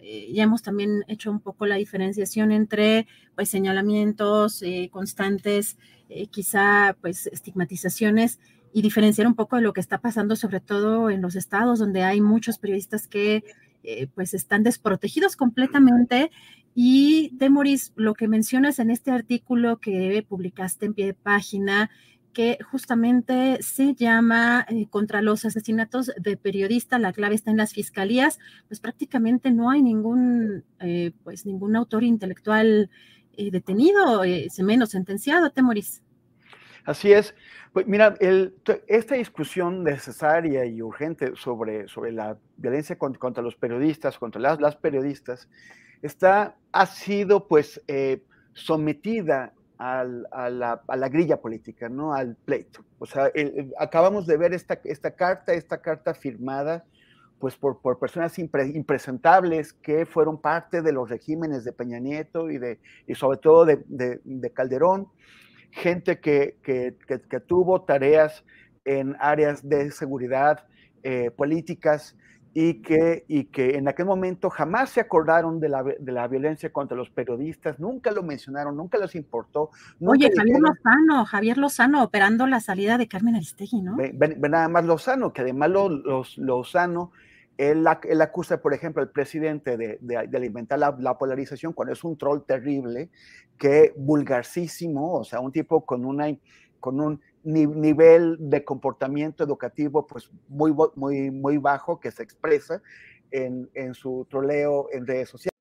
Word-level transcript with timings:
eh, 0.00 0.30
ya 0.32 0.44
hemos 0.44 0.62
también 0.62 1.04
hecho 1.08 1.30
un 1.30 1.40
poco 1.40 1.66
la 1.66 1.76
diferenciación 1.76 2.52
entre 2.52 3.06
pues, 3.34 3.48
señalamientos 3.48 4.62
eh, 4.62 4.88
constantes, 4.92 5.76
eh, 6.08 6.28
quizá 6.28 6.96
pues 7.00 7.26
estigmatizaciones 7.26 8.38
y 8.72 8.82
diferenciar 8.82 9.26
un 9.26 9.34
poco 9.34 9.56
de 9.56 9.62
lo 9.62 9.72
que 9.72 9.80
está 9.80 9.98
pasando, 9.98 10.36
sobre 10.36 10.60
todo 10.60 11.10
en 11.10 11.20
los 11.20 11.34
estados 11.34 11.78
donde 11.78 12.02
hay 12.02 12.20
muchos 12.20 12.58
periodistas 12.58 13.08
que 13.08 13.44
pues 14.14 14.34
están 14.34 14.64
desprotegidos 14.64 15.34
completamente. 15.34 16.30
Y 16.74 17.30
Demoris, 17.32 17.92
lo 17.96 18.12
que 18.12 18.28
mencionas 18.28 18.80
en 18.80 18.90
este 18.90 19.10
artículo 19.10 19.78
que 19.78 20.22
publicaste 20.28 20.84
en 20.84 20.92
pie 20.92 21.06
de 21.06 21.14
página, 21.14 21.88
que 22.32 22.58
justamente 22.70 23.62
se 23.62 23.94
llama 23.94 24.64
eh, 24.68 24.86
contra 24.88 25.22
los 25.22 25.44
asesinatos 25.44 26.12
de 26.16 26.36
periodistas, 26.36 27.00
la 27.00 27.12
clave 27.12 27.34
está 27.34 27.50
en 27.50 27.56
las 27.56 27.72
fiscalías, 27.72 28.38
pues 28.68 28.80
prácticamente 28.80 29.50
no 29.50 29.70
hay 29.70 29.82
ningún, 29.82 30.64
eh, 30.80 31.12
pues 31.24 31.46
ningún 31.46 31.76
autor 31.76 32.04
intelectual 32.04 32.90
eh, 33.36 33.50
detenido, 33.50 34.22
se 34.48 34.62
menos 34.62 34.90
sentenciado, 34.90 35.50
Temoris. 35.50 36.02
Así 36.84 37.12
es. 37.12 37.34
Pues 37.72 37.86
mira, 37.86 38.14
esta 38.86 39.14
discusión 39.14 39.84
necesaria 39.84 40.64
y 40.64 40.80
urgente 40.80 41.34
sobre, 41.36 41.86
sobre 41.86 42.12
la 42.12 42.38
violencia 42.56 42.96
contra, 42.96 43.42
los 43.42 43.56
periodistas, 43.56 44.18
contra 44.18 44.40
las, 44.40 44.58
las, 44.58 44.76
periodistas, 44.76 45.48
está, 46.00 46.56
ha 46.72 46.86
sido 46.86 47.46
pues 47.46 47.82
sometida 48.54 49.52
a, 49.78 50.04
la, 50.04 51.08
grilla 51.08 51.40
política, 51.40 51.88
¿no? 51.88 52.12
Al 52.12 52.36
pleito. 52.36 52.84
O 52.98 53.06
sea, 53.06 53.30
acabamos 53.78 54.26
de 54.26 54.36
ver 54.36 54.52
esta, 54.52 54.76
carta, 55.14 55.52
esta 55.52 55.80
carta 55.80 56.14
firmada 56.14 56.84
pues 57.38 57.56
por, 57.56 57.78
personas 58.00 58.36
impresentables 58.38 59.72
que 59.72 60.04
fueron 60.06 60.40
parte 60.40 60.82
de 60.82 60.92
los 60.92 61.08
regímenes 61.08 61.62
de 61.62 61.72
Peña 61.72 62.00
Nieto 62.00 62.50
y, 62.50 62.58
de, 62.58 62.80
y 63.06 63.14
sobre 63.14 63.38
todo 63.38 63.64
de, 63.64 63.78
de, 63.86 64.50
Calderón, 64.50 65.06
gente 65.70 66.18
que, 66.18 66.56
tuvo 67.46 67.82
tareas 67.82 68.44
en 68.84 69.14
áreas 69.20 69.68
de 69.68 69.92
seguridad 69.92 70.66
eh, 71.04 71.30
políticas 71.30 72.16
y 72.54 72.82
que, 72.82 73.24
y 73.28 73.44
que 73.44 73.76
en 73.76 73.88
aquel 73.88 74.06
momento 74.06 74.50
jamás 74.50 74.90
se 74.90 75.00
acordaron 75.00 75.60
de 75.60 75.68
la, 75.68 75.82
de 75.82 76.12
la, 76.12 76.26
violencia 76.28 76.72
contra 76.72 76.96
los 76.96 77.10
periodistas, 77.10 77.78
nunca 77.78 78.10
lo 78.10 78.22
mencionaron, 78.22 78.76
nunca 78.76 78.98
les 78.98 79.14
importó. 79.14 79.70
Oye, 80.00 80.30
Javier 80.34 80.60
Lozano, 80.60 81.24
Javier 81.24 81.58
Lozano 81.58 82.02
operando 82.02 82.46
la 82.46 82.60
salida 82.60 82.98
de 82.98 83.06
Carmen 83.06 83.36
Aristegui, 83.36 83.82
¿no? 83.82 83.96
Ven, 83.96 84.40
nada 84.40 84.68
más 84.68 84.84
Lozano, 84.84 85.32
que 85.32 85.42
además 85.42 85.70
los, 85.70 86.38
Lozano, 86.38 87.12
él, 87.58 87.84
él, 88.08 88.20
acusa, 88.22 88.60
por 88.62 88.72
ejemplo, 88.72 89.02
al 89.02 89.10
presidente 89.10 89.76
de, 89.76 89.98
de, 90.00 90.26
de 90.26 90.36
alimentar 90.36 90.78
la, 90.78 90.96
la, 90.98 91.18
polarización 91.18 91.72
cuando 91.72 91.92
es 91.92 92.02
un 92.02 92.16
troll 92.16 92.42
terrible, 92.46 93.10
que 93.58 93.92
vulgarcísimo, 93.96 95.14
o 95.14 95.24
sea, 95.24 95.40
un 95.40 95.52
tipo 95.52 95.84
con 95.84 96.04
una 96.04 96.28
con 96.80 97.00
un 97.00 97.20
nivel 97.44 98.36
de 98.38 98.64
comportamiento 98.64 99.44
educativo 99.44 100.06
pues 100.06 100.30
muy, 100.48 100.72
muy, 100.94 101.30
muy 101.30 101.56
bajo 101.58 102.00
que 102.00 102.10
se 102.10 102.22
expresa 102.22 102.82
en, 103.30 103.70
en 103.74 103.94
su 103.94 104.26
troleo 104.30 104.88
en 104.92 105.06
redes 105.06 105.30
sociales. 105.30 105.52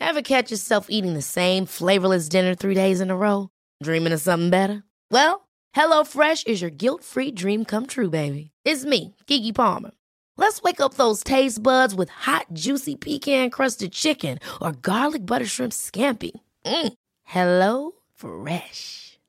Ever 0.00 0.22
catch 0.22 0.50
yourself 0.50 0.86
eating 0.88 1.14
the 1.14 1.22
same 1.22 1.66
flavorless 1.66 2.28
dinner 2.28 2.54
three 2.54 2.74
days 2.74 3.00
in 3.00 3.10
a 3.10 3.16
row? 3.16 3.48
Dreaming 3.82 4.12
of 4.12 4.20
something 4.20 4.50
better? 4.50 4.82
Well, 5.10 5.48
HelloFresh 5.74 6.46
is 6.46 6.62
your 6.62 6.70
guilt-free 6.70 7.32
dream 7.32 7.64
come 7.64 7.86
true, 7.86 8.08
baby. 8.08 8.50
It's 8.64 8.84
me, 8.84 9.14
Kiki 9.26 9.52
Palmer. 9.52 9.90
Let's 10.38 10.62
wake 10.62 10.80
up 10.80 10.94
those 10.94 11.24
taste 11.24 11.62
buds 11.62 11.94
with 11.94 12.08
hot, 12.10 12.46
juicy 12.52 12.94
pecan-crusted 12.94 13.92
chicken 13.92 14.38
or 14.60 14.72
garlic 14.72 15.26
butter 15.26 15.46
shrimp 15.46 15.72
scampi. 15.72 16.32
Mm. 16.64 16.92
Hello 17.24 17.92
Fresh. 18.14 19.15